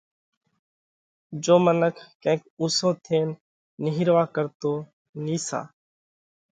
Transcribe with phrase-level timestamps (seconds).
[1.43, 3.27] جيو منک ڪينڪ اُنسو ٿينَ
[3.83, 4.73] نِيهروا ڪرتو
[5.23, 5.61] نيسا